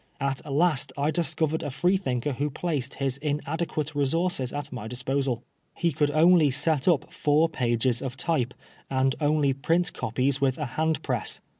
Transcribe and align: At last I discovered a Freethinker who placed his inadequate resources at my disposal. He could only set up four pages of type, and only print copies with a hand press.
At 0.19 0.51
last 0.51 0.91
I 0.97 1.11
discovered 1.11 1.61
a 1.61 1.69
Freethinker 1.69 2.31
who 2.33 2.49
placed 2.49 2.95
his 2.95 3.17
inadequate 3.17 3.93
resources 3.93 4.51
at 4.51 4.71
my 4.71 4.87
disposal. 4.87 5.43
He 5.75 5.91
could 5.91 6.09
only 6.09 6.49
set 6.49 6.87
up 6.87 7.13
four 7.13 7.47
pages 7.47 8.01
of 8.01 8.17
type, 8.17 8.55
and 8.89 9.13
only 9.21 9.53
print 9.53 9.93
copies 9.93 10.41
with 10.41 10.57
a 10.57 10.65
hand 10.73 11.03
press. 11.03 11.39